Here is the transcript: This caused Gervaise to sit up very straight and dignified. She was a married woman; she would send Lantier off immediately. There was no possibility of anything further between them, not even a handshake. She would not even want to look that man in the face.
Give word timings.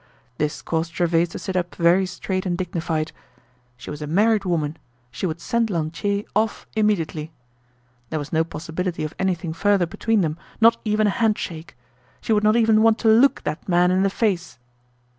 This 0.39 0.63
caused 0.63 0.95
Gervaise 0.95 1.29
to 1.29 1.37
sit 1.37 1.55
up 1.55 1.75
very 1.75 2.07
straight 2.07 2.47
and 2.47 2.57
dignified. 2.57 3.11
She 3.77 3.91
was 3.91 4.01
a 4.01 4.07
married 4.07 4.45
woman; 4.45 4.77
she 5.11 5.27
would 5.27 5.39
send 5.39 5.69
Lantier 5.69 6.23
off 6.35 6.65
immediately. 6.75 7.31
There 8.09 8.17
was 8.17 8.33
no 8.33 8.43
possibility 8.43 9.03
of 9.03 9.13
anything 9.19 9.53
further 9.53 9.85
between 9.85 10.21
them, 10.21 10.39
not 10.59 10.77
even 10.83 11.05
a 11.05 11.11
handshake. 11.11 11.77
She 12.19 12.33
would 12.33 12.43
not 12.43 12.55
even 12.55 12.81
want 12.81 12.97
to 13.01 13.09
look 13.09 13.43
that 13.43 13.69
man 13.69 13.91
in 13.91 14.01
the 14.01 14.09
face. 14.09 14.57